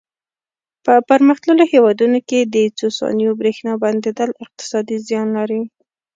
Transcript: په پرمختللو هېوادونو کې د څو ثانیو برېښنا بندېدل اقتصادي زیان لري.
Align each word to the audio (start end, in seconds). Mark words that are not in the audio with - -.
په 0.85 0.93
پرمختللو 1.09 1.63
هېوادونو 1.73 2.19
کې 2.29 2.39
د 2.53 2.55
څو 2.77 2.87
ثانیو 2.97 3.37
برېښنا 3.41 3.73
بندېدل 3.83 4.29
اقتصادي 4.43 4.97
زیان 5.07 5.27
لري. 5.37 5.61